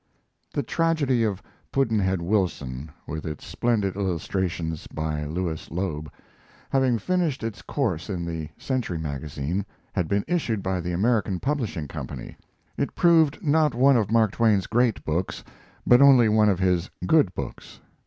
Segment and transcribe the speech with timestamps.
[0.51, 6.11] The tragedy of 'Pudd'nhead Wilson', with its splendid illustrations by Louis Loeb,
[6.71, 11.87] having finished its course in the Century Magazine, had been issued by the American Publishing
[11.87, 12.35] Company.
[12.77, 15.43] It proved not one of Mark Twain's great books,
[15.85, 17.79] but only one of his good books.